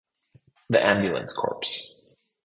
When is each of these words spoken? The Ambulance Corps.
The 0.67 0.83
Ambulance 0.83 1.31
Corps. 1.31 2.15